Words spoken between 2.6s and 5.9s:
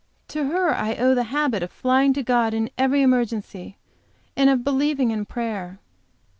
every emergency, and of believing in prayer.